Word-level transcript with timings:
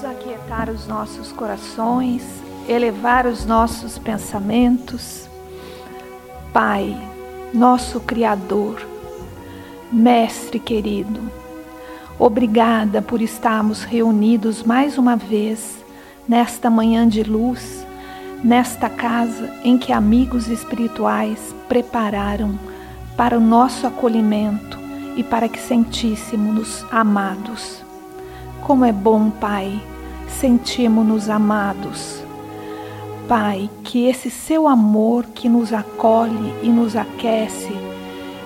Vamos 0.00 0.18
aquietar 0.18 0.70
os 0.70 0.86
nossos 0.86 1.30
corações, 1.30 2.22
elevar 2.66 3.26
os 3.26 3.44
nossos 3.44 3.98
pensamentos. 3.98 5.28
Pai, 6.54 6.96
nosso 7.52 8.00
Criador, 8.00 8.80
Mestre 9.92 10.58
querido, 10.58 11.20
obrigada 12.18 13.02
por 13.02 13.20
estarmos 13.20 13.82
reunidos 13.82 14.62
mais 14.62 14.96
uma 14.96 15.16
vez 15.16 15.84
nesta 16.26 16.70
manhã 16.70 17.06
de 17.06 17.22
luz, 17.22 17.86
nesta 18.42 18.88
casa 18.88 19.52
em 19.62 19.76
que 19.76 19.92
amigos 19.92 20.48
espirituais 20.48 21.54
prepararam 21.68 22.58
para 23.18 23.36
o 23.36 23.40
nosso 23.40 23.86
acolhimento 23.86 24.78
e 25.14 25.22
para 25.22 25.46
que 25.46 25.60
sentíssemos-nos 25.60 26.86
amados. 26.90 27.82
Como 28.62 28.84
é 28.84 28.92
bom, 28.92 29.30
Pai, 29.30 29.89
sentimos-nos 30.38 31.28
amados. 31.28 32.22
Pai, 33.28 33.70
que 33.84 34.06
esse 34.06 34.30
seu 34.30 34.66
amor 34.66 35.24
que 35.34 35.48
nos 35.48 35.72
acolhe 35.72 36.54
e 36.62 36.68
nos 36.68 36.96
aquece 36.96 37.72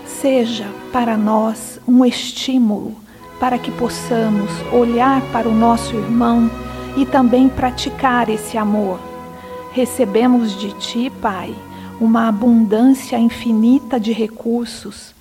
seja 0.06 0.66
para 0.92 1.16
nós 1.16 1.80
um 1.86 2.04
estímulo 2.04 2.94
para 3.40 3.58
que 3.58 3.70
possamos 3.72 4.50
olhar 4.72 5.20
para 5.32 5.48
o 5.48 5.54
nosso 5.54 5.94
irmão 5.94 6.50
e 6.96 7.04
também 7.04 7.48
praticar 7.48 8.28
esse 8.28 8.56
amor. 8.56 8.98
Recebemos 9.72 10.58
de 10.58 10.72
Ti, 10.78 11.10
Pai, 11.20 11.54
uma 12.00 12.28
abundância 12.28 13.18
infinita 13.18 13.98
de 13.98 14.12
recursos. 14.12 15.14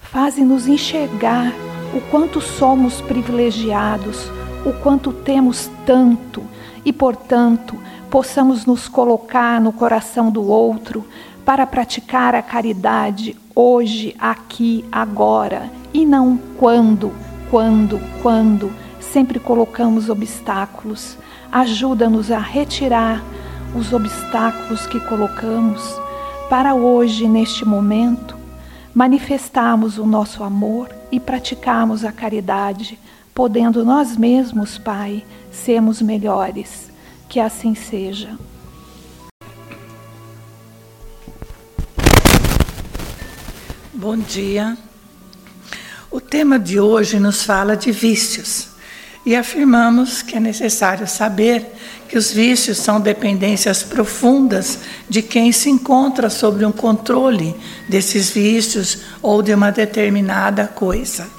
Faze-nos 0.00 0.66
enxergar 0.66 1.52
o 1.94 2.00
quanto 2.10 2.40
somos 2.40 3.00
privilegiados, 3.00 4.30
o 4.64 4.72
quanto 4.72 5.12
temos 5.12 5.70
tanto 5.86 6.42
e, 6.84 6.92
portanto, 6.92 7.76
possamos 8.10 8.64
nos 8.64 8.88
colocar 8.88 9.60
no 9.60 9.72
coração 9.72 10.30
do 10.30 10.48
outro 10.48 11.04
para 11.44 11.66
praticar 11.66 12.34
a 12.34 12.42
caridade 12.42 13.36
hoje, 13.54 14.14
aqui, 14.18 14.84
agora 14.92 15.70
e 15.92 16.04
não 16.04 16.38
quando, 16.58 17.12
quando, 17.50 18.00
quando. 18.22 18.72
Sempre 19.00 19.40
colocamos 19.40 20.10
obstáculos. 20.10 21.16
Ajuda-nos 21.50 22.30
a 22.30 22.38
retirar 22.38 23.22
os 23.74 23.92
obstáculos 23.92 24.86
que 24.86 25.00
colocamos 25.00 25.82
para 26.48 26.74
hoje, 26.74 27.26
neste 27.26 27.64
momento, 27.64 28.36
manifestarmos 28.94 29.98
o 29.98 30.06
nosso 30.06 30.42
amor 30.42 30.90
e 31.10 31.18
praticarmos 31.18 32.04
a 32.04 32.12
caridade 32.12 32.98
podendo 33.38 33.84
nós 33.84 34.16
mesmos, 34.16 34.78
Pai, 34.78 35.24
sermos 35.52 36.02
melhores. 36.02 36.90
Que 37.28 37.38
assim 37.38 37.72
seja. 37.72 38.36
Bom 43.94 44.16
dia. 44.16 44.76
O 46.10 46.20
tema 46.20 46.58
de 46.58 46.80
hoje 46.80 47.20
nos 47.20 47.44
fala 47.44 47.76
de 47.76 47.92
vícios 47.92 48.70
e 49.24 49.36
afirmamos 49.36 50.20
que 50.20 50.36
é 50.36 50.40
necessário 50.40 51.06
saber 51.06 51.64
que 52.08 52.18
os 52.18 52.32
vícios 52.32 52.78
são 52.78 53.00
dependências 53.00 53.84
profundas 53.84 54.80
de 55.08 55.22
quem 55.22 55.52
se 55.52 55.70
encontra 55.70 56.28
sob 56.28 56.64
um 56.64 56.72
controle 56.72 57.54
desses 57.88 58.30
vícios 58.30 58.98
ou 59.22 59.42
de 59.42 59.54
uma 59.54 59.70
determinada 59.70 60.66
coisa. 60.66 61.38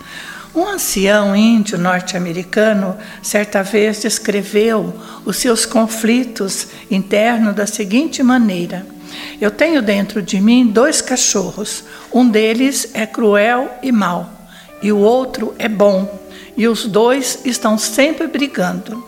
Um 0.59 0.67
ancião 0.67 1.33
índio 1.33 1.77
norte-americano 1.77 2.97
certa 3.23 3.63
vez 3.63 4.01
descreveu 4.01 4.93
os 5.23 5.37
seus 5.37 5.65
conflitos 5.65 6.67
internos 6.91 7.55
da 7.55 7.65
seguinte 7.65 8.21
maneira: 8.21 8.85
Eu 9.39 9.51
tenho 9.51 9.81
dentro 9.81 10.21
de 10.21 10.41
mim 10.41 10.67
dois 10.67 11.01
cachorros. 11.01 11.85
Um 12.11 12.27
deles 12.27 12.89
é 12.93 13.05
cruel 13.05 13.71
e 13.81 13.89
mau, 13.89 14.29
e 14.83 14.91
o 14.91 14.97
outro 14.97 15.55
é 15.57 15.69
bom, 15.69 16.19
e 16.57 16.67
os 16.67 16.85
dois 16.85 17.39
estão 17.45 17.77
sempre 17.77 18.27
brigando. 18.27 19.01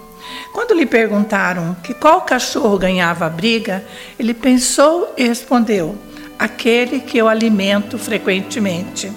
Quando 0.54 0.74
lhe 0.74 0.86
perguntaram 0.86 1.76
que 1.84 1.94
qual 1.94 2.22
cachorro 2.22 2.78
ganhava 2.78 3.26
a 3.26 3.30
briga, 3.30 3.84
ele 4.18 4.34
pensou 4.34 5.14
e 5.18 5.28
respondeu: 5.28 5.98
Aquele 6.40 7.02
que 7.02 7.18
eu 7.18 7.28
alimento 7.28 7.98
frequentemente. 7.98 9.12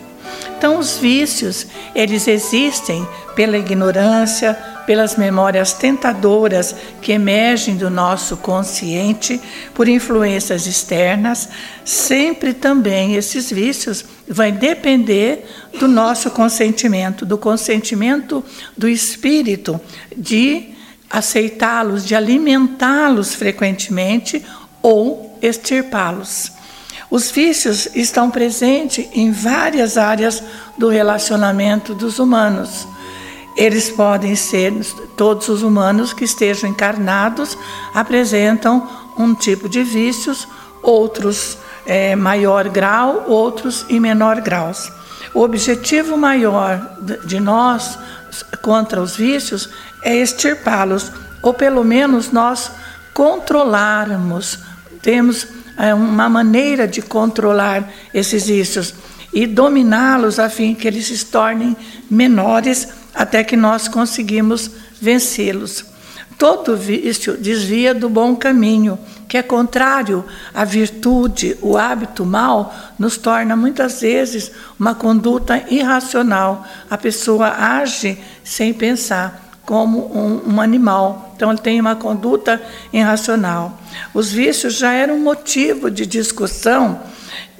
Então, 0.56 0.78
os 0.78 0.97
vícios, 0.97 1.67
eles 1.95 2.27
existem 2.27 3.06
pela 3.34 3.59
ignorância, 3.59 4.55
pelas 4.87 5.17
memórias 5.17 5.72
tentadoras 5.72 6.75
que 7.00 7.12
emergem 7.12 7.77
do 7.77 7.91
nosso 7.91 8.37
consciente 8.37 9.41
por 9.75 9.89
influências 9.89 10.67
externas, 10.67 11.49
sempre 11.84 12.55
também 12.55 13.15
esses 13.15 13.50
vícios 13.50 14.05
vão 14.28 14.50
depender 14.50 15.47
do 15.78 15.89
nosso 15.89 16.31
consentimento, 16.31 17.27
do 17.27 17.37
consentimento 17.37 18.44
do 18.77 18.89
espírito, 18.89 19.81
de 20.17 20.75
aceitá-los, 21.11 22.05
de 22.05 22.15
alimentá-los 22.15 23.34
frequentemente 23.34 24.44
ou 24.83 25.39
extirpá-los. 25.43 26.53
Os 27.10 27.31
vícios 27.31 27.88
estão 27.94 28.31
presentes 28.31 29.09
em 29.12 29.31
várias 29.31 29.97
áreas 29.97 30.42
do 30.76 30.88
relacionamento 30.88 31.94
dos 31.94 32.19
humanos. 32.19 32.87
Eles 33.56 33.91
podem 33.91 34.34
ser, 34.34 34.72
todos 35.16 35.48
os 35.48 35.62
humanos 35.62 36.12
que 36.12 36.25
estejam 36.25 36.69
encarnados 36.69 37.56
apresentam 37.94 38.88
um 39.16 39.34
tipo 39.34 39.69
de 39.69 39.82
vícios, 39.84 40.48
outros 40.82 41.56
é, 41.87 42.16
maior 42.16 42.69
grau, 42.69 43.25
outros 43.28 43.87
em 43.88 44.00
menor 44.00 44.41
grau. 44.41 44.72
O 45.32 45.41
objetivo 45.43 46.16
maior 46.16 46.97
de 47.25 47.38
nós 47.38 47.98
contra 48.62 49.00
os 49.00 49.16
vícios 49.16 49.69
é 50.03 50.16
extirpá-los, 50.16 51.12
ou 51.43 51.54
pelo 51.54 51.84
menos 51.84 52.32
nós 52.32 52.70
controlarmos, 53.12 54.59
temos 55.00 55.47
uma 55.95 56.29
maneira 56.29 56.87
de 56.87 57.03
controlar 57.03 57.91
esses 58.12 58.47
vícios 58.47 58.95
e 59.33 59.47
dominá-los 59.47 60.39
a 60.39 60.49
fim 60.49 60.75
que 60.75 60.87
eles 60.87 61.07
se 61.07 61.27
tornem 61.27 61.77
menores 62.09 62.89
até 63.15 63.43
que 63.43 63.57
nós 63.57 63.89
conseguimos 63.89 64.71
vencê-los. 65.01 65.85
Todo 66.39 66.77
vício 66.77 67.37
desvia 67.37 67.95
do 67.95 68.09
bom 68.09 68.35
caminho, 68.35 68.99
que 69.29 69.39
é 69.39 69.43
contrário 69.43 70.25
à 70.53 70.65
virtude, 70.65 71.57
o 71.62 71.77
hábito 71.77 72.25
mal 72.25 72.75
nos 72.99 73.17
torna 73.17 73.56
muitas 73.56 74.01
vezes 74.01 74.51
uma 74.79 74.95
conduta 74.95 75.62
irracional. 75.71 76.67
A 76.91 76.99
pessoa 76.99 77.49
age 77.49 78.19
sem 78.43 78.75
pensar 78.75 79.59
como 79.65 80.12
um, 80.17 80.55
um, 80.55 80.61
animal. 80.61 81.24
Então, 81.34 81.50
ele 81.50 81.61
tem 81.61 81.81
uma 81.81 81.97
conduta 81.97 82.61
irracional. 82.93 83.78
Os 84.12 84.33
vícios 84.33 84.75
já 84.75 84.93
eram 84.93 85.19
motivo 85.19 85.91
de 85.91 86.06
discussão 86.06 87.00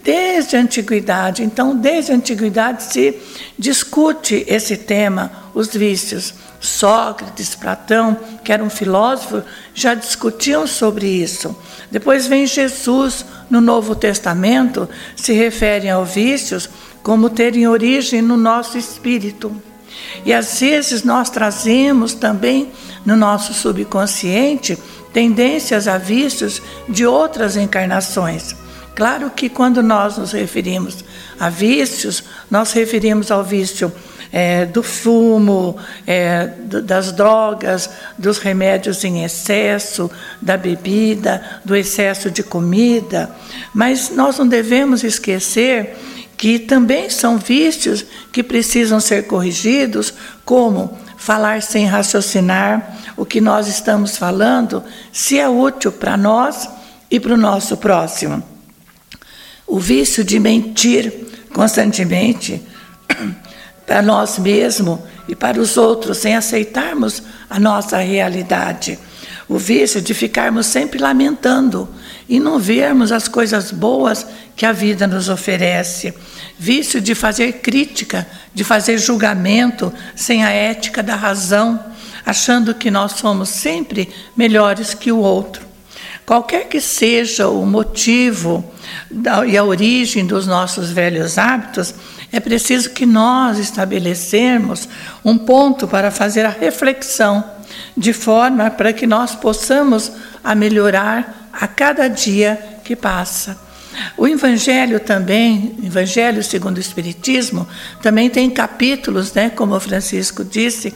desde 0.03 0.57
a 0.57 0.61
antiguidade. 0.61 1.43
Então, 1.43 1.75
desde 1.75 2.13
a 2.13 2.15
antiguidade 2.15 2.83
se 2.83 3.19
discute 3.59 4.45
esse 4.47 4.77
tema, 4.77 5.33
os 5.55 5.69
vícios. 5.69 6.35
Sócrates, 6.61 7.55
Platão, 7.55 8.17
que 8.43 8.51
era 8.51 8.65
um 8.65 8.71
filósofo, 8.71 9.43
já 9.75 9.93
discutiam 9.93 10.67
sobre 10.67 11.07
isso. 11.07 11.55
Depois 11.91 12.27
vem 12.27 12.47
Jesus 12.47 13.23
no 13.51 13.61
Novo 13.61 13.95
Testamento, 13.95 14.89
se 15.15 15.35
refere 15.35 15.91
aos 15.91 16.15
vícios 16.15 16.69
como 17.03 17.29
terem 17.29 17.69
origem 17.69 18.23
no 18.23 18.37
nosso 18.39 18.79
espírito. 18.79 19.55
E 20.25 20.33
às 20.33 20.59
vezes 20.59 21.05
nós 21.05 21.29
trazemos 21.29 22.15
também 22.15 22.73
no 23.05 23.17
nosso 23.17 23.53
subconsciente 23.53 24.79
tendências 25.13 25.87
a 25.87 25.97
vícios 25.99 26.61
de 26.89 27.07
outras 27.07 27.57
encarnações. 27.57 28.55
Claro 28.95 29.31
que 29.31 29.49
quando 29.49 29.83
nós 29.83 30.19
nos 30.19 30.33
referimos 30.33 31.05
a 31.39 31.49
vícios, 31.49 32.23
nós 32.51 32.73
referimos 32.73 33.31
ao 33.31 33.43
vício 33.43 33.93
é, 34.33 34.67
do 34.67 34.83
fumo, 34.83 35.77
é, 36.07 36.47
das 36.47 37.13
drogas, 37.13 37.91
dos 38.19 38.39
remédios 38.39 39.05
em 39.05 39.25
excesso, 39.25 40.11
da 40.41 40.57
bebida, 40.57 41.61
do 41.65 41.75
excesso 41.77 42.31
de 42.31 42.43
comida. 42.43 43.31
Mas 43.73 44.11
nós 44.11 44.39
não 44.39 44.47
devemos 44.47 45.05
esquecer 45.05 45.97
que 46.37 46.59
também 46.59 47.09
são 47.11 47.39
vícios 47.39 48.05
que 48.33 48.43
precisam 48.43 48.99
ser 48.99 49.29
corrigidos, 49.29 50.13
como 50.45 50.99
falar 51.25 51.63
sem 51.63 51.87
raciocinar 51.87 52.99
o 53.17 53.25
que 53.25 53.41
nós 53.41 53.67
estamos 53.67 54.19
falando, 54.19 54.85
se 55.11 55.39
é 55.39 55.49
útil 55.49 55.91
para 55.91 56.19
nós 56.19 56.69
e 57.11 57.19
para 57.19 57.33
o 57.33 57.39
nosso 57.39 57.79
próximo. 57.79 58.43
O 59.67 59.81
vício 59.81 60.23
de 60.23 60.39
mentir 60.39 61.11
constantemente 61.51 62.61
para 63.87 64.03
nós 64.03 64.39
mesmos 64.39 65.01
e 65.27 65.35
para 65.35 65.59
os 65.59 65.79
outros, 65.79 66.19
sem 66.19 66.37
aceitarmos 66.37 67.23
a 67.49 67.59
nossa 67.59 67.97
realidade. 67.97 68.99
O 69.49 69.57
vício 69.57 70.03
de 70.03 70.13
ficarmos 70.13 70.67
sempre 70.67 70.99
lamentando 70.99 71.89
e 72.29 72.39
não 72.39 72.59
vermos 72.59 73.11
as 73.11 73.29
coisas 73.29 73.71
boas 73.71 74.27
que 74.55 74.67
a 74.67 74.73
vida 74.73 75.07
nos 75.07 75.31
oferece. 75.31 76.13
Vício 76.59 77.01
de 77.01 77.15
fazer 77.15 77.55
crítica, 77.55 78.27
de 78.55 78.63
fazer 78.63 78.99
julgamento 78.99 79.93
sem 80.15 80.45
a 80.45 80.51
ética 80.51 81.03
da 81.03 81.17
razão, 81.17 81.83
achando 82.25 82.75
que 82.75 82.91
nós 82.91 83.13
somos 83.13 83.49
sempre 83.49 84.09
melhores 84.37 84.95
que 84.95 85.11
o 85.11 85.19
outro. 85.19 85.65
Qualquer 86.25 86.69
que 86.69 86.81
seja 86.81 87.49
o 87.49 87.67
motivo 87.67 88.65
e 89.47 89.59
a 89.59 89.65
origem 89.65 90.27
dos 90.27 90.47
nossos 90.47 90.91
velhos 90.91 91.37
hábitos, 91.37 91.95
é 92.33 92.41
preciso 92.41 92.91
que 92.91 93.05
nós 93.05 93.59
estabelecermos 93.59 94.89
um 95.25 95.37
ponto 95.37 95.87
para 95.87 96.11
fazer 96.11 96.47
a 96.47 96.51
reflexão, 96.51 97.45
de 97.97 98.13
forma 98.13 98.71
para 98.71 98.93
que 98.93 99.07
nós 99.07 99.35
possamos 99.35 100.11
a 100.43 100.55
melhorar 100.55 101.49
a 101.53 101.69
cada 101.69 102.09
dia 102.09 102.59
que 102.83 102.97
passa. 102.97 103.64
O 104.17 104.27
Evangelho 104.27 105.01
também, 105.01 105.77
Evangelho 105.85 106.43
segundo 106.43 106.77
o 106.77 106.81
Espiritismo, 106.81 107.67
também 108.03 108.31
tem 108.31 108.51
capítulos, 108.51 109.33
né, 109.33 109.51
como 109.51 109.75
o 109.75 109.81
Francisco 109.81 110.45
disse, 110.45 110.95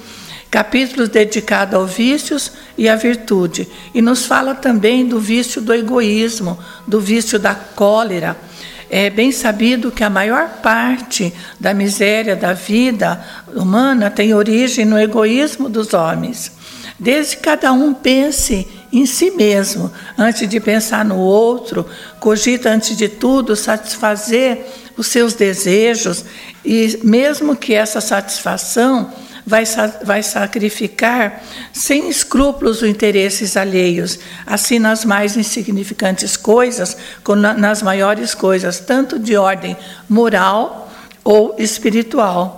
capítulos 0.50 1.08
dedicados 1.08 1.74
aos 1.74 1.92
vícios 1.92 2.52
e 2.76 2.88
à 2.88 2.96
virtude. 2.96 3.68
E 3.94 4.00
nos 4.00 4.26
fala 4.26 4.54
também 4.54 5.06
do 5.06 5.20
vício 5.20 5.60
do 5.60 5.74
egoísmo, 5.74 6.58
do 6.86 7.00
vício 7.00 7.38
da 7.38 7.54
cólera. 7.54 8.36
É 8.90 9.10
bem 9.10 9.30
sabido 9.30 9.90
que 9.90 10.02
a 10.02 10.08
maior 10.08 10.48
parte 10.62 11.32
da 11.60 11.74
miséria 11.74 12.34
da 12.34 12.54
vida 12.54 13.22
humana 13.54 14.10
tem 14.10 14.32
origem 14.32 14.86
no 14.86 14.98
egoísmo 14.98 15.68
dos 15.68 15.92
homens. 15.92 16.57
Desde 16.98 17.36
que 17.36 17.42
cada 17.42 17.72
um 17.72 17.94
pense 17.94 18.66
em 18.92 19.06
si 19.06 19.30
mesmo, 19.30 19.92
antes 20.16 20.48
de 20.48 20.58
pensar 20.58 21.04
no 21.04 21.16
outro, 21.16 21.86
cogita 22.18 22.70
antes 22.70 22.96
de 22.96 23.08
tudo 23.08 23.54
satisfazer 23.54 24.66
os 24.96 25.06
seus 25.06 25.34
desejos 25.34 26.24
e 26.64 26.98
mesmo 27.04 27.54
que 27.54 27.72
essa 27.72 28.00
satisfação 28.00 29.12
vai, 29.46 29.64
vai 30.04 30.22
sacrificar 30.22 31.42
sem 31.72 32.08
escrúpulos 32.08 32.82
os 32.82 32.88
interesses 32.88 33.56
alheios, 33.56 34.18
assim 34.44 34.78
nas 34.78 35.04
mais 35.04 35.36
insignificantes 35.36 36.36
coisas, 36.36 36.96
como 37.22 37.40
nas 37.40 37.82
maiores 37.82 38.34
coisas, 38.34 38.80
tanto 38.80 39.18
de 39.18 39.36
ordem 39.36 39.76
moral 40.08 40.92
ou 41.22 41.54
espiritual. 41.58 42.57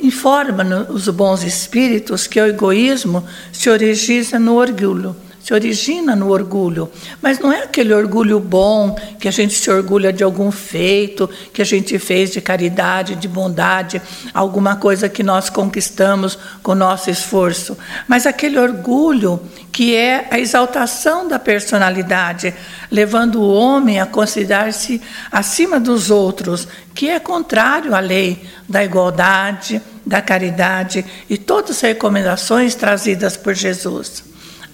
Informa-nos 0.00 0.88
os 0.88 1.08
bons 1.08 1.42
espíritos 1.42 2.26
que 2.26 2.40
o 2.40 2.46
egoísmo 2.46 3.24
se 3.52 3.68
origina 3.68 4.38
no 4.38 4.54
orgulho 4.54 5.16
se 5.48 5.54
origina 5.54 6.14
no 6.14 6.28
orgulho, 6.28 6.92
mas 7.22 7.38
não 7.38 7.50
é 7.50 7.62
aquele 7.62 7.94
orgulho 7.94 8.38
bom 8.38 8.94
que 9.18 9.26
a 9.26 9.30
gente 9.30 9.54
se 9.54 9.70
orgulha 9.70 10.12
de 10.12 10.22
algum 10.22 10.50
feito 10.50 11.26
que 11.54 11.62
a 11.62 11.64
gente 11.64 11.98
fez 11.98 12.30
de 12.30 12.38
caridade, 12.42 13.16
de 13.16 13.26
bondade, 13.26 14.02
alguma 14.34 14.76
coisa 14.76 15.08
que 15.08 15.22
nós 15.22 15.48
conquistamos 15.48 16.38
com 16.62 16.74
nosso 16.74 17.08
esforço, 17.08 17.78
mas 18.06 18.26
aquele 18.26 18.58
orgulho 18.58 19.40
que 19.72 19.96
é 19.96 20.28
a 20.30 20.38
exaltação 20.38 21.26
da 21.26 21.38
personalidade, 21.38 22.52
levando 22.90 23.40
o 23.40 23.50
homem 23.50 24.00
a 24.00 24.04
considerar-se 24.04 25.00
acima 25.32 25.80
dos 25.80 26.10
outros, 26.10 26.68
que 26.94 27.08
é 27.08 27.18
contrário 27.18 27.94
à 27.94 28.00
lei 28.00 28.44
da 28.68 28.84
igualdade, 28.84 29.80
da 30.04 30.20
caridade 30.20 31.06
e 31.26 31.38
todas 31.38 31.70
as 31.70 31.80
recomendações 31.80 32.74
trazidas 32.74 33.34
por 33.34 33.54
Jesus. 33.54 34.28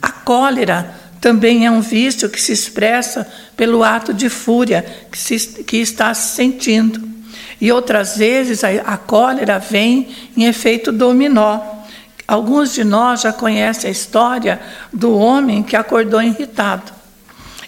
A 0.05 0.13
cólera 0.13 0.95
também 1.19 1.65
é 1.65 1.71
um 1.71 1.81
vício 1.81 2.29
que 2.29 2.39
se 2.39 2.53
expressa 2.53 3.27
pelo 3.57 3.83
ato 3.83 4.13
de 4.13 4.29
fúria 4.29 4.85
que, 5.11 5.17
se, 5.17 5.65
que 5.65 5.79
está 5.79 6.13
se 6.13 6.37
sentindo. 6.37 7.01
E 7.59 7.73
outras 7.73 8.19
vezes 8.19 8.63
a, 8.63 8.69
a 8.85 8.99
cólera 8.99 9.59
vem 9.59 10.15
em 10.37 10.45
efeito 10.45 10.93
dominó. 10.93 11.59
Alguns 12.29 12.75
de 12.75 12.85
nós 12.85 13.23
já 13.23 13.33
conhecem 13.33 13.89
a 13.89 13.93
história 13.93 14.61
do 14.93 15.17
homem 15.17 15.63
que 15.63 15.75
acordou 15.75 16.21
irritado 16.23 16.93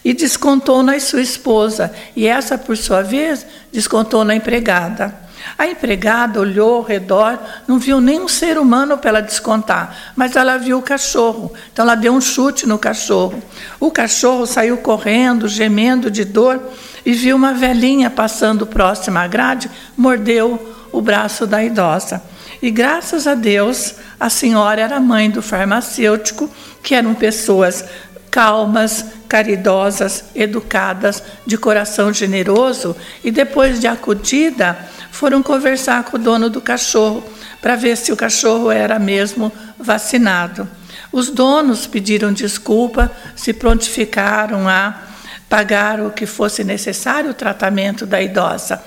e 0.05 0.13
descontou 0.13 0.83
na 0.83 1.01
sua 1.01 1.23
esposa, 1.23 1.91
e 2.15 2.27
essa, 2.27 2.59
por 2.59 2.77
sua 2.77 3.01
vez, 3.01 3.47
descontou 3.73 4.27
na 4.27 4.37
empregada. 4.37 5.26
A 5.59 5.67
empregada 5.67 6.41
olhou 6.41 6.77
ao 6.77 6.83
redor, 6.83 7.39
não 7.67 7.79
viu 7.79 8.01
nenhum 8.01 8.29
ser 8.29 8.59
humano 8.59 8.99
para 8.99 9.11
ela 9.11 9.21
descontar, 9.21 10.13
mas 10.15 10.37
ela 10.37 10.57
viu 10.57 10.79
o 10.79 10.83
cachorro. 10.83 11.53
Então 11.73 11.85
ela 11.85 11.95
deu 11.95 12.13
um 12.13 12.21
chute 12.21 12.67
no 12.67 12.79
cachorro. 12.79 13.43
O 13.79 13.91
cachorro 13.91 14.47
saiu 14.47 14.79
correndo, 14.79 15.49
gemendo 15.49 16.11
de 16.11 16.25
dor, 16.25 16.61
e 17.05 17.13
viu 17.13 17.37
uma 17.37 17.55
velhinha 17.55 18.11
passando 18.11 18.67
próxima 18.67 19.21
à 19.21 19.27
grade, 19.27 19.71
mordeu 19.97 20.75
o 20.93 21.01
braço 21.01 21.47
da 21.47 21.63
idosa. 21.63 22.23
E 22.61 22.71
graças 22.71 23.27
a 23.27 23.35
Deus, 23.35 23.95
a 24.19 24.29
senhora 24.29 24.81
era 24.81 24.99
mãe 24.99 25.31
do 25.31 25.43
farmacêutico, 25.43 26.51
que 26.83 26.95
eram 26.95 27.15
pessoas 27.15 27.85
calmas, 28.31 29.05
caridosas, 29.29 30.25
educadas, 30.35 31.23
de 31.47 31.57
coração 31.57 32.13
generoso, 32.13 32.95
e 33.25 33.31
depois 33.31 33.81
de 33.81 33.87
acudida, 33.87 34.77
foram 35.17 35.43
conversar 35.43 36.05
com 36.05 36.17
o 36.17 36.21
dono 36.21 36.51
do 36.51 36.61
cachorro 36.61 37.25
para 37.63 37.75
ver 37.75 37.97
se 37.97 38.13
o 38.13 38.17
cachorro 38.17 38.71
era 38.71 38.99
mesmo 38.99 39.51
vacinado. 39.79 40.69
Os 41.11 41.31
donos 41.31 41.87
pediram 41.87 42.33
desculpa, 42.33 43.11
se 43.35 43.55
prontificaram 43.55 44.69
a 44.69 45.03
pagar 45.49 46.01
o 46.01 46.11
que 46.11 46.27
fosse 46.27 46.63
necessário 46.63 47.31
o 47.31 47.35
tratamento 47.35 48.05
da 48.05 48.21
idosa. 48.21 48.83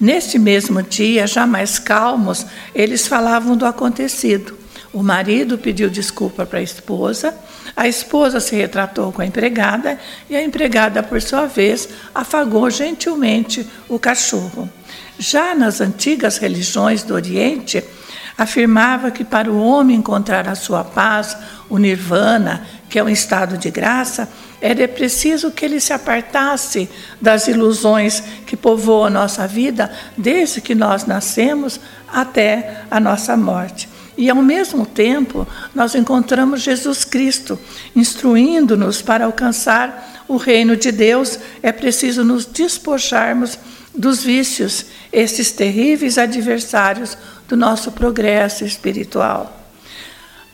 Neste 0.00 0.36
mesmo 0.38 0.82
dia, 0.82 1.26
já 1.28 1.46
mais 1.46 1.78
calmos, 1.78 2.44
eles 2.74 3.06
falavam 3.06 3.56
do 3.56 3.64
acontecido. 3.64 4.58
O 4.92 5.02
marido 5.02 5.58
pediu 5.58 5.88
desculpa 5.88 6.44
para 6.44 6.58
a 6.58 6.62
esposa, 6.62 7.32
a 7.76 7.86
esposa 7.86 8.40
se 8.40 8.56
retratou 8.56 9.12
com 9.12 9.22
a 9.22 9.26
empregada 9.26 9.98
e 10.28 10.34
a 10.34 10.42
empregada, 10.42 11.02
por 11.02 11.22
sua 11.22 11.46
vez, 11.46 11.88
afagou 12.12 12.68
gentilmente 12.68 13.64
o 13.88 13.98
cachorro. 13.98 14.68
Já 15.18 15.54
nas 15.54 15.80
antigas 15.80 16.38
religiões 16.38 17.02
do 17.02 17.14
Oriente, 17.14 17.82
afirmava 18.36 19.10
que 19.10 19.24
para 19.24 19.50
o 19.50 19.60
homem 19.60 19.96
encontrar 19.96 20.46
a 20.48 20.54
sua 20.54 20.84
paz, 20.84 21.36
o 21.68 21.76
nirvana, 21.76 22.64
que 22.88 22.98
é 22.98 23.02
um 23.02 23.08
estado 23.08 23.58
de 23.58 23.68
graça, 23.68 24.28
era 24.60 24.86
preciso 24.86 25.50
que 25.50 25.64
ele 25.64 25.80
se 25.80 25.92
apartasse 25.92 26.88
das 27.20 27.48
ilusões 27.48 28.22
que 28.46 28.56
povoam 28.56 29.06
a 29.06 29.10
nossa 29.10 29.46
vida 29.46 29.90
desde 30.16 30.60
que 30.60 30.74
nós 30.74 31.04
nascemos 31.04 31.80
até 32.06 32.82
a 32.88 33.00
nossa 33.00 33.36
morte. 33.36 33.88
E, 34.16 34.30
ao 34.30 34.36
mesmo 34.36 34.86
tempo, 34.86 35.46
nós 35.74 35.94
encontramos 35.94 36.60
Jesus 36.60 37.04
Cristo 37.04 37.58
instruindo-nos 37.94 39.02
para 39.02 39.24
alcançar 39.24 40.24
o 40.26 40.36
reino 40.36 40.76
de 40.76 40.92
Deus, 40.92 41.38
é 41.62 41.72
preciso 41.72 42.24
nos 42.24 42.44
despojarmos 42.44 43.58
dos 43.98 44.22
vícios, 44.22 44.86
esses 45.12 45.50
terríveis 45.50 46.16
adversários 46.16 47.18
do 47.48 47.56
nosso 47.56 47.90
progresso 47.90 48.64
espiritual. 48.64 49.56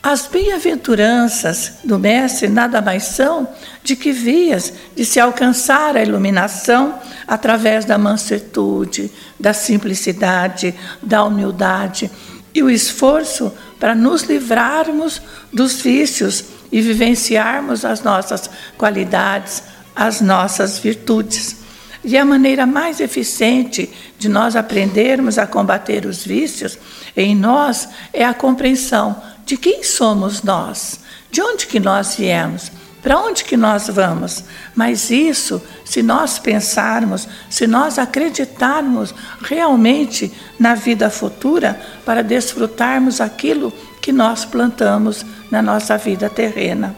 As 0.01 0.27
bem-aventuranças 0.27 1.73
do 1.83 1.97
Mestre 1.97 2.47
nada 2.47 2.81
mais 2.81 3.03
são 3.05 3.47
de 3.83 3.95
que 3.95 4.11
vias 4.11 4.73
de 4.95 5.05
se 5.05 5.19
alcançar 5.19 5.95
a 5.95 6.03
iluminação 6.03 6.99
através 7.27 7.85
da 7.85 7.97
mansuetude, 7.97 9.11
da 9.39 9.53
simplicidade, 9.53 10.75
da 11.01 11.23
humildade 11.23 12.11
e 12.53 12.61
o 12.61 12.69
esforço 12.69 13.51
para 13.79 13.95
nos 13.95 14.23
livrarmos 14.23 15.21
dos 15.51 15.81
vícios 15.81 16.45
e 16.71 16.81
vivenciarmos 16.81 17.83
as 17.83 18.01
nossas 18.01 18.49
qualidades, 18.77 19.63
as 19.95 20.21
nossas 20.21 20.77
virtudes. 20.77 21.64
E 22.07 22.15
a 22.15 22.23
maneira 22.23 22.67
mais 22.67 22.99
eficiente 22.99 23.91
de 24.19 24.29
nós 24.29 24.55
aprendermos 24.55 25.39
a 25.39 25.47
combater 25.47 26.05
os 26.05 26.23
vícios 26.23 26.77
em 27.17 27.35
nós 27.35 27.89
é 28.13 28.23
a 28.23 28.31
compreensão 28.31 29.19
de 29.43 29.57
quem 29.57 29.83
somos 29.83 30.43
nós, 30.43 30.99
de 31.31 31.41
onde 31.41 31.65
que 31.65 31.79
nós 31.79 32.15
viemos, 32.15 32.71
para 33.01 33.19
onde 33.19 33.43
que 33.43 33.57
nós 33.57 33.87
vamos. 33.87 34.43
Mas 34.75 35.09
isso, 35.09 35.59
se 35.83 36.03
nós 36.03 36.37
pensarmos, 36.37 37.27
se 37.49 37.65
nós 37.65 37.97
acreditarmos 37.97 39.11
realmente 39.41 40.31
na 40.59 40.75
vida 40.75 41.09
futura 41.09 41.81
para 42.05 42.23
desfrutarmos 42.23 43.19
aquilo 43.19 43.73
que 43.99 44.11
nós 44.11 44.45
plantamos 44.45 45.25
na 45.49 45.59
nossa 45.59 45.97
vida 45.97 46.29
terrena. 46.29 46.95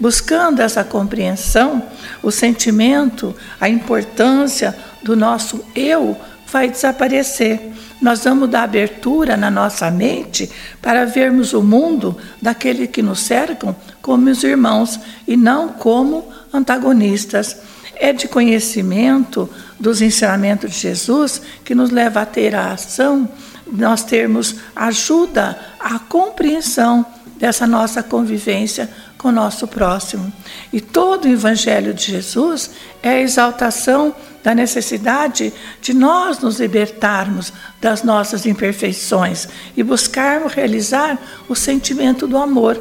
Buscando 0.00 0.60
essa 0.60 0.84
compreensão, 0.84 1.82
o 2.22 2.30
sentimento, 2.30 3.34
a 3.60 3.68
importância 3.68 4.76
do 5.02 5.16
nosso 5.16 5.64
eu 5.74 6.16
vai 6.50 6.68
desaparecer. 6.68 7.72
nós 8.00 8.22
vamos 8.22 8.48
dar 8.48 8.62
abertura 8.62 9.36
na 9.36 9.50
nossa 9.50 9.90
mente 9.90 10.48
para 10.80 11.04
vermos 11.04 11.52
o 11.52 11.60
mundo 11.60 12.16
daquele 12.40 12.86
que 12.86 13.02
nos 13.02 13.18
cercam 13.20 13.74
como 14.00 14.30
os 14.30 14.44
irmãos 14.44 15.00
e 15.26 15.36
não 15.36 15.70
como 15.70 16.28
antagonistas. 16.52 17.56
É 17.96 18.12
de 18.12 18.28
conhecimento 18.28 19.50
dos 19.80 20.00
ensinamentos 20.00 20.70
de 20.70 20.78
Jesus 20.78 21.42
que 21.64 21.74
nos 21.74 21.90
leva 21.90 22.22
a 22.22 22.26
ter 22.26 22.54
a 22.54 22.72
ação, 22.72 23.28
nós 23.66 24.04
termos 24.04 24.54
ajuda 24.76 25.58
à 25.80 25.98
compreensão 25.98 27.04
dessa 27.36 27.66
nossa 27.66 28.02
convivência 28.02 28.88
com 29.18 29.28
o 29.28 29.32
nosso 29.32 29.66
próximo. 29.66 30.32
E 30.72 30.80
todo 30.80 31.24
o 31.24 31.28
Evangelho 31.28 31.92
de 31.92 32.12
Jesus 32.12 32.70
é 33.02 33.10
a 33.10 33.20
exaltação 33.20 34.14
da 34.42 34.54
necessidade 34.54 35.52
de 35.82 35.92
nós 35.92 36.38
nos 36.38 36.60
libertarmos 36.60 37.52
das 37.80 38.04
nossas 38.04 38.46
imperfeições 38.46 39.48
e 39.76 39.82
buscarmos 39.82 40.54
realizar 40.54 41.18
o 41.48 41.54
sentimento 41.54 42.26
do 42.26 42.38
amor, 42.38 42.80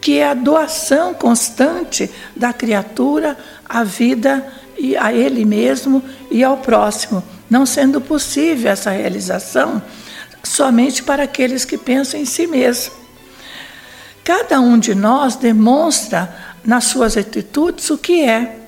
que 0.00 0.18
é 0.18 0.28
a 0.28 0.34
doação 0.34 1.14
constante 1.14 2.10
da 2.34 2.52
criatura 2.52 3.38
à 3.64 3.84
vida 3.84 4.46
e 4.76 4.96
a 4.96 5.12
ele 5.12 5.44
mesmo 5.44 6.02
e 6.30 6.44
ao 6.44 6.58
próximo, 6.58 7.22
não 7.48 7.64
sendo 7.64 8.00
possível 8.00 8.70
essa 8.70 8.90
realização 8.90 9.80
somente 10.42 11.02
para 11.02 11.22
aqueles 11.22 11.64
que 11.64 11.78
pensam 11.78 12.20
em 12.20 12.24
si 12.24 12.46
mesmo. 12.46 13.05
Cada 14.26 14.60
um 14.60 14.76
de 14.76 14.92
nós 14.92 15.36
demonstra 15.36 16.34
nas 16.64 16.86
suas 16.86 17.16
atitudes 17.16 17.90
o 17.90 17.96
que 17.96 18.22
é. 18.22 18.58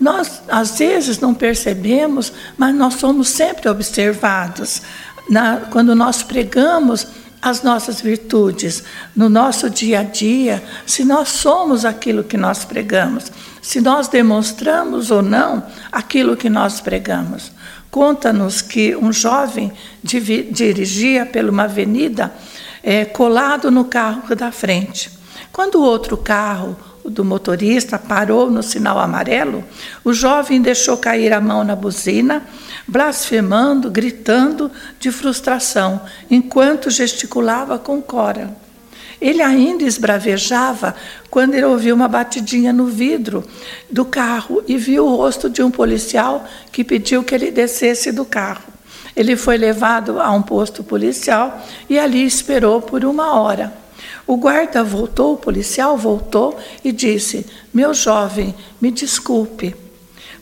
Nós, 0.00 0.40
às 0.48 0.78
vezes, 0.78 1.18
não 1.18 1.34
percebemos, 1.34 2.32
mas 2.56 2.74
nós 2.74 2.94
somos 2.94 3.28
sempre 3.28 3.68
observados. 3.68 4.80
Na, 5.28 5.58
quando 5.70 5.94
nós 5.94 6.22
pregamos 6.22 7.06
as 7.42 7.62
nossas 7.62 8.00
virtudes 8.00 8.82
no 9.14 9.28
nosso 9.28 9.68
dia 9.68 10.00
a 10.00 10.02
dia, 10.04 10.64
se 10.86 11.04
nós 11.04 11.28
somos 11.28 11.84
aquilo 11.84 12.24
que 12.24 12.38
nós 12.38 12.64
pregamos, 12.64 13.30
se 13.60 13.82
nós 13.82 14.08
demonstramos 14.08 15.10
ou 15.10 15.20
não 15.20 15.66
aquilo 15.92 16.34
que 16.34 16.48
nós 16.48 16.80
pregamos. 16.80 17.52
Conta-nos 17.90 18.62
que 18.62 18.96
um 18.96 19.12
jovem 19.12 19.70
dirigia 20.02 21.26
por 21.26 21.44
uma 21.44 21.64
avenida 21.64 22.32
é, 22.84 23.04
colado 23.06 23.70
no 23.70 23.86
carro 23.86 24.36
da 24.36 24.52
frente. 24.52 25.10
Quando 25.50 25.76
o 25.76 25.82
outro 25.82 26.16
carro, 26.16 26.76
do 27.04 27.24
motorista, 27.24 27.98
parou 27.98 28.50
no 28.50 28.62
sinal 28.62 28.98
amarelo, 28.98 29.62
o 30.02 30.12
jovem 30.12 30.60
deixou 30.60 30.96
cair 30.96 31.32
a 31.32 31.40
mão 31.40 31.62
na 31.62 31.76
buzina, 31.76 32.42
blasfemando, 32.88 33.90
gritando 33.90 34.70
de 34.98 35.10
frustração, 35.10 36.00
enquanto 36.30 36.90
gesticulava 36.90 37.78
com 37.78 38.00
cora. 38.00 38.56
Ele 39.20 39.42
ainda 39.42 39.84
esbravejava 39.84 40.94
quando 41.30 41.54
ele 41.54 41.64
ouviu 41.64 41.94
uma 41.94 42.08
batidinha 42.08 42.72
no 42.72 42.86
vidro 42.86 43.44
do 43.90 44.04
carro 44.04 44.62
e 44.66 44.76
viu 44.76 45.06
o 45.06 45.16
rosto 45.16 45.48
de 45.48 45.62
um 45.62 45.70
policial 45.70 46.44
que 46.72 46.82
pediu 46.82 47.22
que 47.22 47.34
ele 47.34 47.50
descesse 47.50 48.12
do 48.12 48.24
carro. 48.24 48.73
Ele 49.16 49.36
foi 49.36 49.56
levado 49.56 50.20
a 50.20 50.30
um 50.30 50.42
posto 50.42 50.82
policial 50.82 51.62
e 51.88 51.98
ali 51.98 52.24
esperou 52.24 52.82
por 52.82 53.04
uma 53.04 53.40
hora. 53.40 53.72
O 54.26 54.36
guarda 54.36 54.82
voltou, 54.82 55.34
o 55.34 55.38
policial 55.38 55.96
voltou 55.96 56.58
e 56.82 56.90
disse: 56.90 57.46
Meu 57.72 57.92
jovem, 57.92 58.54
me 58.80 58.90
desculpe. 58.90 59.76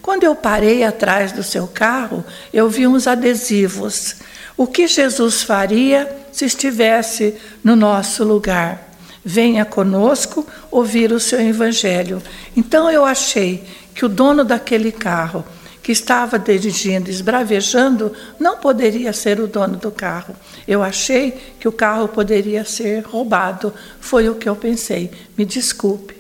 Quando 0.00 0.24
eu 0.24 0.34
parei 0.34 0.82
atrás 0.82 1.32
do 1.32 1.42
seu 1.42 1.66
carro, 1.66 2.24
eu 2.52 2.68
vi 2.68 2.86
uns 2.86 3.06
adesivos. 3.06 4.16
O 4.56 4.66
que 4.66 4.86
Jesus 4.86 5.42
faria 5.42 6.10
se 6.32 6.44
estivesse 6.44 7.36
no 7.62 7.76
nosso 7.76 8.24
lugar? 8.24 8.90
Venha 9.24 9.64
conosco 9.64 10.46
ouvir 10.70 11.12
o 11.12 11.20
seu 11.20 11.40
evangelho. 11.40 12.20
Então 12.56 12.90
eu 12.90 13.04
achei 13.04 13.64
que 13.94 14.04
o 14.04 14.08
dono 14.08 14.44
daquele 14.44 14.90
carro 14.90 15.44
que 15.82 15.90
estava 15.90 16.38
dirigindo, 16.38 17.10
esbravejando, 17.10 18.12
não 18.38 18.56
poderia 18.56 19.12
ser 19.12 19.40
o 19.40 19.48
dono 19.48 19.76
do 19.76 19.90
carro. 19.90 20.34
Eu 20.66 20.82
achei 20.82 21.32
que 21.58 21.66
o 21.66 21.72
carro 21.72 22.06
poderia 22.06 22.64
ser 22.64 23.02
roubado. 23.04 23.74
Foi 24.00 24.28
o 24.28 24.36
que 24.36 24.48
eu 24.48 24.54
pensei. 24.54 25.10
Me 25.36 25.44
desculpe. 25.44 26.14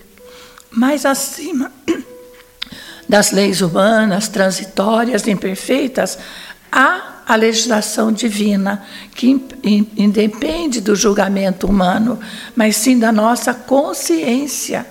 Mas 0.70 1.06
acima 1.06 1.70
das 3.08 3.30
leis 3.30 3.60
humanas, 3.60 4.26
transitórias, 4.26 5.28
imperfeitas, 5.28 6.18
há 6.70 7.22
a 7.24 7.36
legislação 7.36 8.10
divina, 8.10 8.84
que 9.14 9.46
independe 9.96 10.80
do 10.80 10.96
julgamento 10.96 11.68
humano, 11.68 12.18
mas 12.56 12.76
sim 12.76 12.98
da 12.98 13.12
nossa 13.12 13.54
consciência 13.54 14.84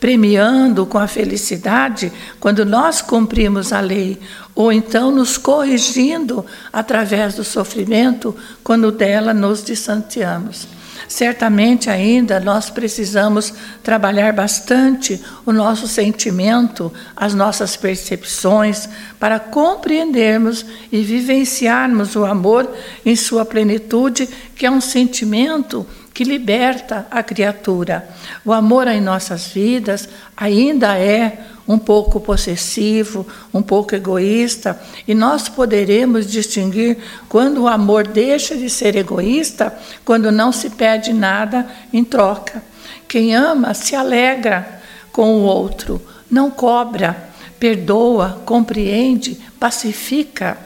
premiando 0.00 0.86
com 0.86 0.98
a 0.98 1.06
felicidade 1.06 2.10
quando 2.40 2.64
nós 2.64 3.02
cumprimos 3.02 3.72
a 3.72 3.80
lei, 3.80 4.18
ou 4.54 4.72
então 4.72 5.10
nos 5.10 5.36
corrigindo 5.36 6.44
através 6.72 7.34
do 7.34 7.44
sofrimento 7.44 8.34
quando 8.64 8.90
dela 8.90 9.34
nos 9.34 9.62
distanciamos. 9.62 10.66
Certamente 11.10 11.90
ainda 11.90 12.38
nós 12.38 12.70
precisamos 12.70 13.52
trabalhar 13.82 14.32
bastante 14.32 15.20
o 15.44 15.52
nosso 15.52 15.88
sentimento, 15.88 16.92
as 17.16 17.34
nossas 17.34 17.76
percepções, 17.76 18.88
para 19.18 19.40
compreendermos 19.40 20.64
e 20.92 21.02
vivenciarmos 21.02 22.14
o 22.14 22.24
amor 22.24 22.70
em 23.04 23.16
sua 23.16 23.44
plenitude, 23.44 24.28
que 24.54 24.64
é 24.64 24.70
um 24.70 24.80
sentimento 24.80 25.84
que 26.20 26.24
liberta 26.24 27.06
a 27.10 27.22
criatura. 27.22 28.06
O 28.44 28.52
amor 28.52 28.86
em 28.88 29.00
nossas 29.00 29.46
vidas 29.46 30.06
ainda 30.36 30.98
é 30.98 31.46
um 31.66 31.78
pouco 31.78 32.20
possessivo, 32.20 33.26
um 33.54 33.62
pouco 33.62 33.94
egoísta, 33.94 34.78
e 35.08 35.14
nós 35.14 35.48
poderemos 35.48 36.30
distinguir 36.30 36.98
quando 37.26 37.62
o 37.62 37.66
amor 37.66 38.06
deixa 38.06 38.54
de 38.54 38.68
ser 38.68 38.96
egoísta, 38.96 39.74
quando 40.04 40.30
não 40.30 40.52
se 40.52 40.68
pede 40.68 41.14
nada 41.14 41.66
em 41.90 42.04
troca. 42.04 42.62
Quem 43.08 43.34
ama 43.34 43.72
se 43.72 43.96
alegra 43.96 44.82
com 45.10 45.36
o 45.36 45.44
outro, 45.44 46.02
não 46.30 46.50
cobra, 46.50 47.30
perdoa, 47.58 48.42
compreende, 48.44 49.40
pacifica. 49.58 50.58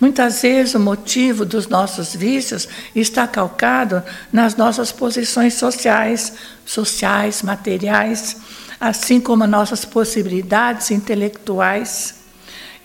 Muitas 0.00 0.42
vezes 0.42 0.74
o 0.74 0.80
motivo 0.80 1.44
dos 1.44 1.66
nossos 1.68 2.14
vícios 2.14 2.68
está 2.94 3.26
calcado 3.26 4.02
nas 4.32 4.56
nossas 4.56 4.92
posições 4.92 5.54
sociais, 5.54 6.32
sociais, 6.64 7.42
materiais, 7.42 8.36
assim 8.80 9.20
como 9.20 9.46
nossas 9.46 9.84
possibilidades 9.84 10.90
intelectuais 10.90 12.20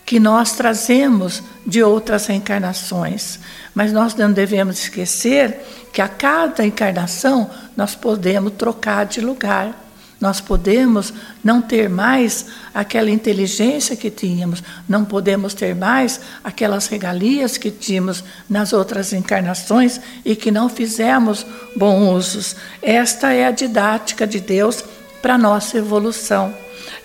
que 0.06 0.20
nós 0.20 0.52
trazemos 0.52 1.42
de 1.66 1.82
outras 1.82 2.28
reencarnações. 2.28 3.40
Mas 3.74 3.92
nós 3.92 4.14
não 4.14 4.32
devemos 4.32 4.80
esquecer 4.80 5.60
que 5.92 6.02
a 6.02 6.08
cada 6.08 6.66
encarnação 6.66 7.50
nós 7.76 7.96
podemos 7.96 8.54
trocar 8.54 9.06
de 9.06 9.20
lugar. 9.20 9.85
Nós 10.20 10.40
podemos 10.40 11.14
não 11.44 11.62
ter 11.62 11.90
mais 11.90 12.46
aquela 12.74 13.12
inteligência 13.12 13.96
que 13.96 14.10
tínhamos, 14.10 14.64
não 14.88 15.04
podemos 15.04 15.54
ter 15.54 15.76
mais 15.76 16.22
aquelas 16.44 16.88
regalias 16.88 17.58
que 17.58 17.70
tínhamos 17.70 18.24
nas 18.50 18.72
outras 18.74 19.12
encarnações 19.14 20.00
e 20.24 20.36
que 20.36 20.52
não 20.52 20.70
fizemos 20.70 21.46
bons 21.76 22.16
usos. 22.16 22.56
Esta 22.82 23.34
é 23.34 23.46
a 23.46 23.52
didática 23.52 24.26
de 24.26 24.40
Deus 24.40 24.84
para 25.22 25.36
a 25.36 25.38
nossa 25.38 25.78
evolução. 25.78 26.54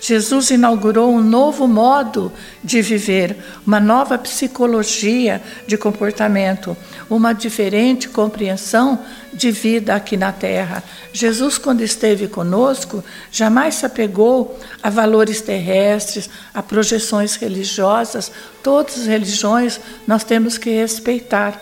Jesus 0.01 0.51
inaugurou 0.51 1.13
um 1.13 1.23
novo 1.23 1.67
modo 1.67 2.33
de 2.63 2.81
viver, 2.81 3.37
uma 3.67 3.81
nova 3.81 4.17
psicologia 4.19 5.43
de 5.67 5.77
comportamento, 5.77 6.77
uma 7.11 7.33
diferente 7.33 8.09
compreensão 8.09 8.99
de 9.33 9.51
vida 9.51 9.95
aqui 9.95 10.17
na 10.17 10.31
Terra. 10.31 10.83
Jesus, 11.13 11.59
quando 11.59 11.83
esteve 11.83 12.29
conosco, 12.29 13.05
jamais 13.33 13.75
se 13.75 13.85
apegou 13.85 14.57
a 14.81 14.89
valores 14.89 15.41
terrestres, 15.41 16.31
a 16.55 16.63
projeções 16.63 17.35
religiosas. 17.35 18.31
Todas 18.63 19.01
as 19.01 19.07
religiões 19.07 19.81
nós 20.07 20.23
temos 20.23 20.57
que 20.57 20.71
respeitar. 20.71 21.61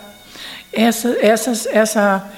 Essa, 0.71 1.17
essa, 1.19 1.69
essa 1.71 2.31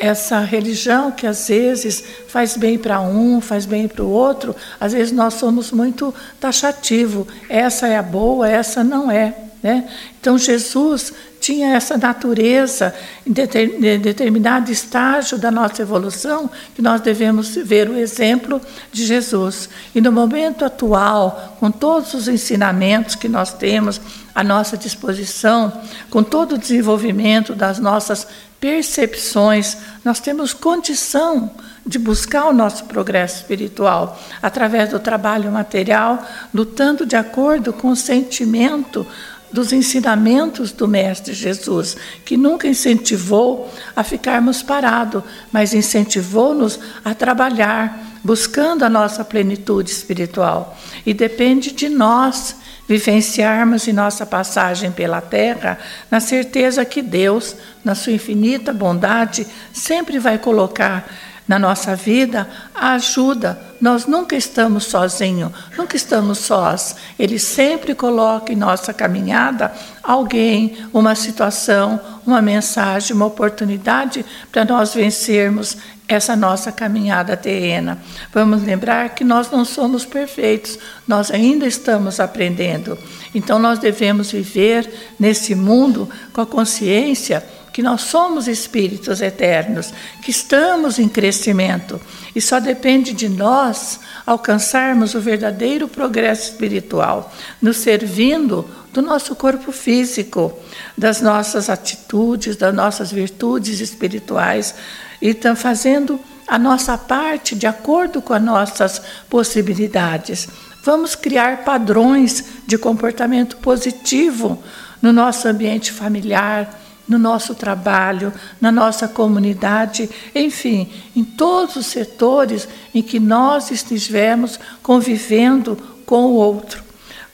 essa 0.00 0.40
religião 0.40 1.12
que 1.12 1.26
às 1.26 1.48
vezes 1.48 2.02
faz 2.26 2.56
bem 2.56 2.78
para 2.78 3.02
um, 3.02 3.38
faz 3.38 3.66
bem 3.66 3.86
para 3.86 4.02
o 4.02 4.08
outro, 4.08 4.56
às 4.80 4.94
vezes 4.94 5.12
nós 5.12 5.34
somos 5.34 5.70
muito 5.70 6.14
taxativo. 6.40 7.28
Essa 7.50 7.86
é 7.86 7.98
a 7.98 8.02
boa, 8.02 8.48
essa 8.48 8.82
não 8.82 9.10
é. 9.10 9.34
Né? 9.62 9.86
Então 10.18 10.38
Jesus 10.38 11.12
tinha 11.40 11.74
essa 11.74 11.96
natureza 11.96 12.94
em 13.26 13.32
determinado 13.32 14.70
estágio 14.70 15.38
da 15.38 15.50
nossa 15.50 15.80
evolução 15.80 16.50
que 16.74 16.82
nós 16.82 17.00
devemos 17.00 17.56
ver 17.56 17.88
o 17.88 17.96
exemplo 17.96 18.60
de 18.92 19.06
Jesus. 19.06 19.68
E 19.94 20.00
no 20.00 20.12
momento 20.12 20.64
atual, 20.64 21.56
com 21.58 21.70
todos 21.70 22.12
os 22.12 22.28
ensinamentos 22.28 23.14
que 23.14 23.28
nós 23.28 23.54
temos 23.54 24.00
à 24.34 24.44
nossa 24.44 24.76
disposição, 24.76 25.72
com 26.10 26.22
todo 26.22 26.56
o 26.56 26.58
desenvolvimento 26.58 27.54
das 27.54 27.78
nossas 27.78 28.26
percepções, 28.60 29.78
nós 30.04 30.20
temos 30.20 30.52
condição 30.52 31.50
de 31.86 31.98
buscar 31.98 32.44
o 32.44 32.52
nosso 32.52 32.84
progresso 32.84 33.36
espiritual 33.36 34.20
através 34.42 34.90
do 34.90 35.00
trabalho 35.00 35.50
material, 35.50 36.22
lutando 36.52 37.06
de 37.06 37.16
acordo 37.16 37.72
com 37.72 37.88
o 37.88 37.96
sentimento 37.96 39.06
dos 39.52 39.72
ensinamentos 39.72 40.72
do 40.72 40.86
Mestre 40.86 41.34
Jesus, 41.34 41.96
que 42.24 42.36
nunca 42.36 42.68
incentivou 42.68 43.70
a 43.94 44.02
ficarmos 44.02 44.62
parados, 44.62 45.22
mas 45.52 45.74
incentivou-nos 45.74 46.78
a 47.04 47.14
trabalhar, 47.14 47.98
buscando 48.22 48.84
a 48.84 48.88
nossa 48.88 49.24
plenitude 49.24 49.90
espiritual. 49.90 50.78
E 51.04 51.12
depende 51.12 51.72
de 51.72 51.88
nós 51.88 52.56
vivenciarmos 52.86 53.86
em 53.86 53.92
nossa 53.92 54.26
passagem 54.26 54.90
pela 54.90 55.20
terra, 55.20 55.78
na 56.10 56.18
certeza 56.18 56.84
que 56.84 57.02
Deus, 57.02 57.54
na 57.84 57.94
sua 57.94 58.12
infinita 58.12 58.72
bondade, 58.72 59.46
sempre 59.72 60.18
vai 60.18 60.38
colocar 60.38 61.08
na 61.50 61.58
nossa 61.58 61.96
vida 61.96 62.48
a 62.72 62.92
ajuda. 62.92 63.60
Nós 63.80 64.06
nunca 64.06 64.36
estamos 64.36 64.84
sozinhos, 64.84 65.50
nunca 65.76 65.96
estamos 65.96 66.38
sós. 66.38 66.94
Ele 67.18 67.40
sempre 67.40 67.92
coloca 67.92 68.52
em 68.52 68.56
nossa 68.56 68.94
caminhada 68.94 69.72
alguém, 70.00 70.76
uma 70.92 71.16
situação, 71.16 71.98
uma 72.24 72.40
mensagem, 72.40 73.16
uma 73.16 73.26
oportunidade 73.26 74.24
para 74.52 74.64
nós 74.64 74.94
vencermos 74.94 75.76
essa 76.06 76.36
nossa 76.36 76.70
caminhada 76.70 77.36
terrena. 77.36 77.98
Vamos 78.32 78.62
lembrar 78.62 79.08
que 79.16 79.24
nós 79.24 79.50
não 79.50 79.64
somos 79.64 80.04
perfeitos, 80.04 80.78
nós 81.06 81.32
ainda 81.32 81.66
estamos 81.66 82.20
aprendendo. 82.20 82.96
Então 83.34 83.58
nós 83.58 83.80
devemos 83.80 84.30
viver 84.30 84.88
nesse 85.18 85.56
mundo 85.56 86.08
com 86.32 86.42
a 86.42 86.46
consciência 86.46 87.44
que 87.72 87.82
nós 87.82 88.02
somos 88.02 88.48
espíritos 88.48 89.20
eternos, 89.20 89.92
que 90.22 90.30
estamos 90.30 90.98
em 90.98 91.08
crescimento 91.08 92.00
e 92.34 92.40
só 92.40 92.60
depende 92.60 93.12
de 93.12 93.28
nós 93.28 94.00
alcançarmos 94.26 95.14
o 95.14 95.20
verdadeiro 95.20 95.88
progresso 95.88 96.50
espiritual, 96.50 97.32
nos 97.60 97.78
servindo 97.78 98.68
do 98.92 99.00
nosso 99.00 99.34
corpo 99.34 99.72
físico, 99.72 100.52
das 100.96 101.20
nossas 101.20 101.70
atitudes, 101.70 102.56
das 102.56 102.74
nossas 102.74 103.12
virtudes 103.12 103.80
espirituais 103.80 104.74
e 105.22 105.34
fazendo 105.54 106.20
a 106.46 106.58
nossa 106.58 106.98
parte 106.98 107.54
de 107.54 107.66
acordo 107.66 108.20
com 108.20 108.34
as 108.34 108.42
nossas 108.42 109.00
possibilidades. 109.28 110.48
Vamos 110.82 111.14
criar 111.14 111.64
padrões 111.64 112.44
de 112.66 112.76
comportamento 112.76 113.56
positivo 113.58 114.60
no 115.00 115.12
nosso 115.12 115.46
ambiente 115.46 115.92
familiar, 115.92 116.80
no 117.10 117.18
nosso 117.18 117.56
trabalho, 117.56 118.32
na 118.60 118.70
nossa 118.70 119.08
comunidade, 119.08 120.08
enfim, 120.32 120.88
em 121.14 121.24
todos 121.24 121.74
os 121.74 121.86
setores 121.86 122.68
em 122.94 123.02
que 123.02 123.18
nós 123.18 123.72
estivermos 123.72 124.60
convivendo 124.80 125.76
com 126.06 126.26
o 126.26 126.34
outro. 126.34 126.84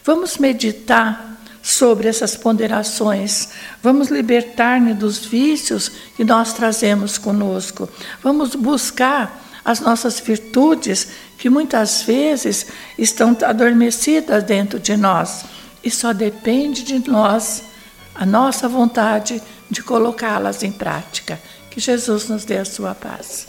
Vamos 0.02 0.38
meditar 0.38 1.38
sobre 1.62 2.08
essas 2.08 2.34
ponderações. 2.34 3.50
Vamos 3.82 4.08
libertar-nos 4.08 4.96
dos 4.96 5.26
vícios 5.26 5.90
que 6.16 6.24
nós 6.24 6.54
trazemos 6.54 7.18
conosco. 7.18 7.86
Vamos 8.22 8.54
buscar 8.54 9.44
as 9.62 9.80
nossas 9.80 10.18
virtudes 10.18 11.08
que 11.36 11.50
muitas 11.50 12.00
vezes 12.00 12.66
estão 12.96 13.36
adormecidas 13.44 14.42
dentro 14.42 14.78
de 14.78 14.96
nós 14.96 15.44
e 15.84 15.90
só 15.90 16.14
depende 16.14 16.82
de 16.82 17.10
nós, 17.10 17.62
a 18.18 18.24
nossa 18.24 18.68
vontade 18.68 19.42
de 19.70 19.82
colocá-las 19.82 20.62
em 20.62 20.72
prática. 20.72 21.40
Que 21.70 21.80
Jesus 21.80 22.28
nos 22.28 22.44
dê 22.44 22.58
a 22.58 22.64
sua 22.64 22.94
paz. 22.94 23.46